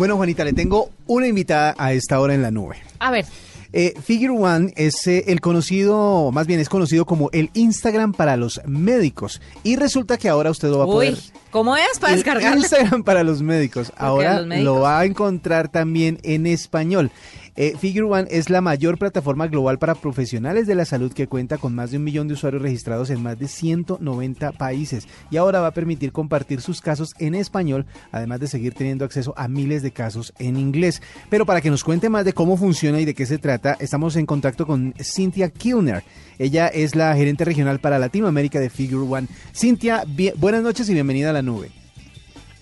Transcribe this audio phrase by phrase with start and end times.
[0.00, 2.76] Bueno, Juanita, le tengo una invitada a esta hora en la nube.
[3.00, 3.26] A ver.
[3.70, 8.38] Eh, Figure One es eh, el conocido, más bien es conocido como el Instagram para
[8.38, 9.42] los médicos.
[9.62, 11.18] Y resulta que ahora usted lo va a poder.
[11.50, 12.56] ¿Cómo es para descargar?
[12.56, 13.92] Instagram para los médicos.
[13.96, 14.64] Ahora los médicos?
[14.74, 17.10] lo va a encontrar también en español.
[17.56, 21.58] Eh, Figure One es la mayor plataforma global para profesionales de la salud que cuenta
[21.58, 25.60] con más de un millón de usuarios registrados en más de 190 países y ahora
[25.60, 29.82] va a permitir compartir sus casos en español, además de seguir teniendo acceso a miles
[29.82, 31.02] de casos en inglés.
[31.28, 34.16] Pero para que nos cuente más de cómo funciona y de qué se trata, estamos
[34.16, 36.02] en contacto con Cynthia Kilner.
[36.38, 39.26] Ella es la gerente regional para Latinoamérica de Figure One.
[39.54, 41.70] Cynthia, bien- buenas noches y bienvenida a la nube.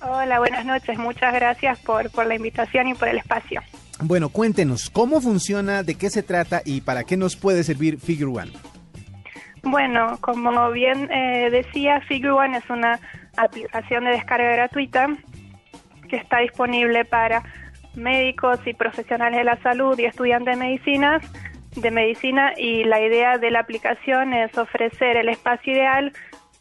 [0.00, 0.98] Hola, buenas noches.
[0.98, 3.60] Muchas gracias por, por la invitación y por el espacio.
[4.00, 8.42] Bueno, cuéntenos cómo funciona, de qué se trata y para qué nos puede servir Figure
[8.42, 8.52] One.
[9.64, 13.00] Bueno, como bien eh, decía, Figure One es una
[13.36, 15.08] aplicación de descarga gratuita
[16.08, 17.42] que está disponible para
[17.95, 21.22] médicos y profesionales de la salud y estudiantes de medicinas
[21.77, 26.12] de medicina y la idea de la aplicación es ofrecer el espacio ideal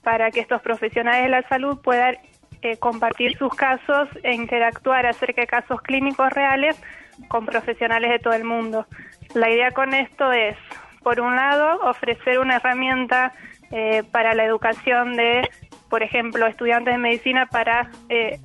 [0.08, 2.16] para que estos profesionales de la salud puedan
[2.62, 6.82] eh, compartir sus casos e interactuar acerca de casos clínicos reales
[7.28, 8.86] con profesionales de todo el mundo.
[9.34, 10.56] La idea con esto es,
[11.04, 13.34] por un lado, ofrecer una herramienta
[13.72, 15.42] eh, para la educación de,
[15.90, 18.40] por ejemplo, estudiantes de medicina para eh,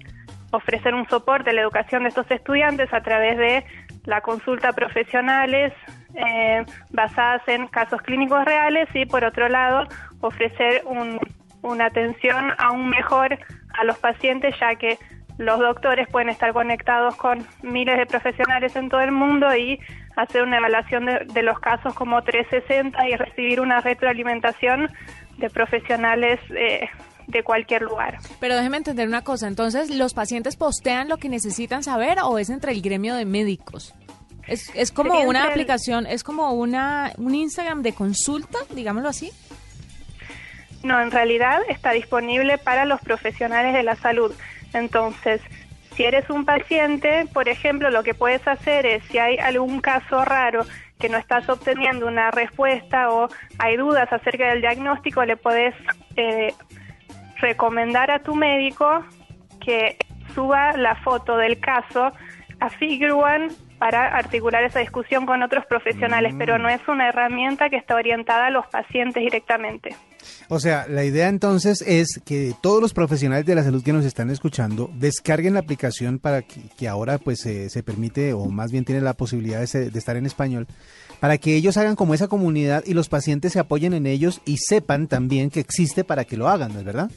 [0.51, 3.65] ofrecer un soporte a la educación de estos estudiantes a través de
[4.05, 5.73] la consulta profesionales
[6.17, 9.87] eh, basadas en casos clínicos reales y, por otro lado,
[10.21, 11.21] ofrecer un-
[11.63, 13.39] una atención aún mejor
[13.79, 14.99] a los pacientes, ya que
[15.39, 19.81] los doctores pueden estar conectados con miles de profesionales en todo el mundo y
[20.17, 24.91] hacer una evaluación de, de los casos como 360 y recibir una retroalimentación
[25.39, 26.89] de profesionales eh,
[27.29, 28.19] de cualquier lugar.
[28.41, 29.49] Pero déjeme entender una cosa.
[29.49, 33.95] Entonces, ¿los pacientes postean lo que necesitan saber o es entre el gremio de médicos?
[34.47, 39.09] Es, es como Sería una el- aplicación, es como una un Instagram de consulta, digámoslo
[39.09, 39.31] así.
[40.83, 44.35] No, en realidad está disponible para los profesionales de la salud.
[44.73, 45.41] Entonces,
[45.95, 50.25] si eres un paciente, por ejemplo, lo que puedes hacer es, si hay algún caso
[50.25, 50.65] raro
[50.99, 53.29] que no estás obteniendo una respuesta o
[53.59, 55.75] hay dudas acerca del diagnóstico, le puedes
[56.17, 56.55] eh,
[57.39, 59.05] recomendar a tu médico
[59.61, 59.97] que
[60.35, 62.13] suba la foto del caso
[62.61, 67.69] a Figure One para articular esa discusión con otros profesionales, pero no es una herramienta
[67.69, 69.97] que está orientada a los pacientes directamente.
[70.49, 74.05] O sea, la idea entonces es que todos los profesionales de la salud que nos
[74.05, 79.01] están escuchando descarguen la aplicación para que, ahora pues se permite o más bien tiene
[79.01, 80.67] la posibilidad de, de estar en español,
[81.21, 84.57] para que ellos hagan como esa comunidad y los pacientes se apoyen en ellos y
[84.59, 87.11] sepan también que existe para que lo hagan, ¿no es verdad?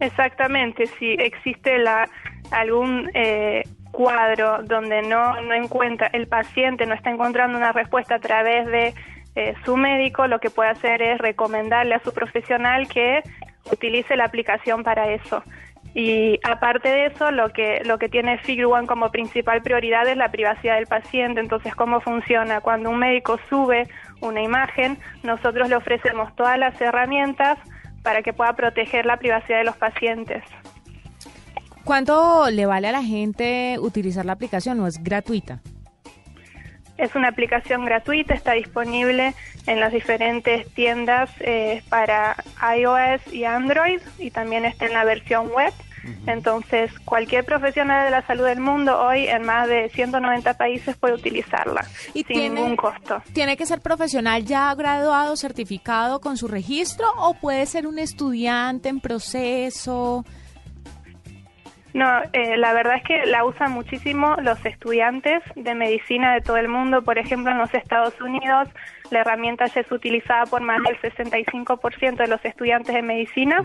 [0.00, 2.08] Exactamente, si existe la,
[2.50, 8.18] algún eh, cuadro donde no, no encuentra, el paciente no está encontrando una respuesta a
[8.18, 8.94] través de
[9.36, 13.22] eh, su médico, lo que puede hacer es recomendarle a su profesional que
[13.70, 15.42] utilice la aplicación para eso.
[15.94, 20.16] Y aparte de eso, lo que, lo que tiene Figure One como principal prioridad es
[20.16, 21.40] la privacidad del paciente.
[21.40, 22.60] Entonces, ¿cómo funciona?
[22.60, 23.86] Cuando un médico sube
[24.20, 27.58] una imagen, nosotros le ofrecemos todas las herramientas
[28.02, 30.42] para que pueda proteger la privacidad de los pacientes.
[31.84, 35.60] ¿Cuánto le vale a la gente utilizar la aplicación o es gratuita?
[36.96, 39.34] Es una aplicación gratuita, está disponible
[39.66, 42.36] en las diferentes tiendas eh, para
[42.76, 45.72] iOS y Android y también está en la versión web.
[46.26, 51.14] Entonces, cualquier profesional de la salud del mundo hoy en más de 190 países puede
[51.14, 53.22] utilizarla ¿Y sin tiene- ningún costo.
[53.32, 58.90] ¿Tiene que ser profesional ya graduado, certificado con su registro o puede ser un estudiante
[58.90, 60.26] en proceso?
[61.94, 66.56] No, eh, la verdad es que la usan muchísimo los estudiantes de medicina de todo
[66.56, 67.02] el mundo.
[67.02, 68.68] Por ejemplo, en los Estados Unidos,
[69.10, 73.62] la herramienta ya es utilizada por más del 65% de los estudiantes de medicina.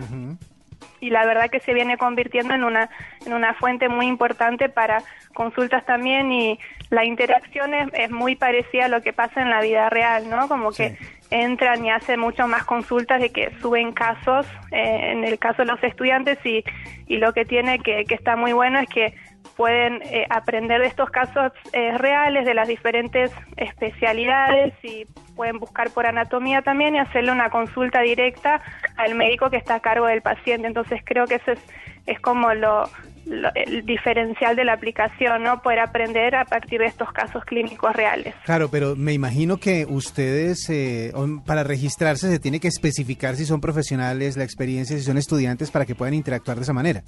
[1.00, 2.88] y la verdad que se viene convirtiendo en una
[3.26, 5.02] en una fuente muy importante para
[5.34, 6.58] consultas también y
[6.90, 10.46] la interacción es, es muy parecida a lo que pasa en la vida real, ¿no?
[10.46, 10.96] Como que.
[11.30, 15.66] Entran y hacen mucho más consultas de que suben casos, eh, en el caso de
[15.66, 16.64] los estudiantes y,
[17.06, 19.14] y lo que tiene que, que está muy bueno es que
[19.56, 25.06] pueden eh, aprender de estos casos eh, reales, de las diferentes especialidades y
[25.36, 28.62] pueden buscar por anatomía también y hacerle una consulta directa
[28.96, 30.66] al médico que está a cargo del paciente.
[30.66, 31.60] Entonces creo que eso es,
[32.06, 32.84] es como lo,
[33.26, 35.60] el diferencial de la aplicación, ¿no?
[35.62, 38.34] Poder aprender a partir de estos casos clínicos reales.
[38.44, 41.12] Claro, pero me imagino que ustedes, eh,
[41.46, 45.84] para registrarse, se tiene que especificar si son profesionales, la experiencia, si son estudiantes, para
[45.84, 47.02] que puedan interactuar de esa manera.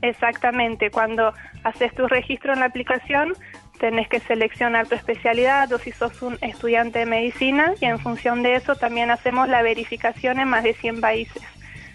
[0.00, 1.32] Exactamente, cuando
[1.64, 3.32] haces tu registro en la aplicación,
[3.78, 8.42] tenés que seleccionar tu especialidad o si sos un estudiante de medicina y en función
[8.42, 11.42] de eso también hacemos la verificación en más de 100 países.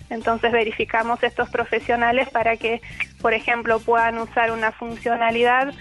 [0.09, 2.81] Entonces verificamos estos profesionales para que,
[3.23, 5.73] por ejemplo, puedan usar una funcionalidad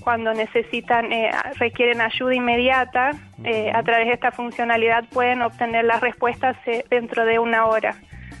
[0.00, 3.10] cuando necesitan, eh, requieren ayuda inmediata,
[3.44, 7.96] eh, a través de esta funcionalidad pueden obtener las respuestas eh, dentro de una hora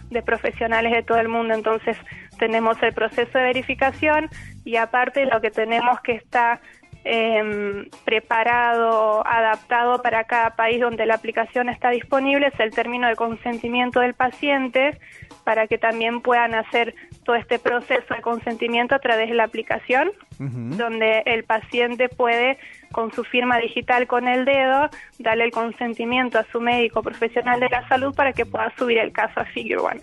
[0.08, 1.52] de profesionales de todo el mundo.
[1.52, 1.98] Entonces
[2.38, 4.30] tenemos el proceso de verificación
[4.64, 6.60] y aparte lo que tenemos que está
[7.04, 13.14] eh, preparado, adaptado para cada país donde la aplicación está disponible es el término de
[13.16, 14.98] consentimiento del paciente
[15.46, 16.92] para que también puedan hacer
[17.24, 20.10] todo este proceso de consentimiento a través de la aplicación,
[20.40, 22.58] donde el paciente puede
[22.90, 24.90] con su firma digital con el dedo
[25.20, 29.12] darle el consentimiento a su médico profesional de la salud para que pueda subir el
[29.12, 30.00] caso a Figure One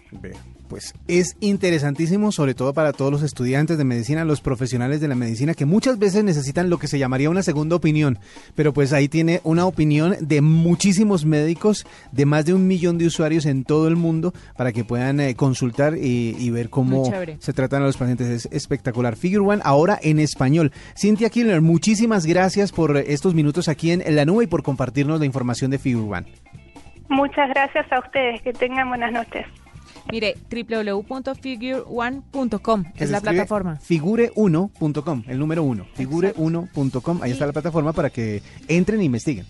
[0.68, 5.16] pues es interesantísimo, sobre todo para todos los estudiantes de medicina, los profesionales de la
[5.16, 8.20] medicina, que muchas veces necesitan lo que se llamaría una segunda opinión,
[8.56, 13.08] pero pues ahí tiene una opinión de muchísimos médicos, de más de un millón de
[13.08, 17.82] usuarios en todo el mundo, para que puedan eh, consultar y, ver cómo se tratan
[17.82, 18.28] a los pacientes.
[18.28, 19.16] Es espectacular.
[19.16, 20.72] Figure One ahora en español.
[20.96, 25.26] Cintia Killer, muchísimas gracias por estos minutos aquí en La Nube y por compartirnos la
[25.26, 26.28] información de Figure One.
[27.10, 28.42] Muchas gracias a ustedes.
[28.42, 29.46] Que tengan buenas noches.
[30.12, 33.80] Mire, www.figure1.com es la plataforma.
[33.80, 35.88] Figure1.com, el número uno.
[35.98, 39.46] Figure1.com, ahí está la plataforma para que entren e investiguen.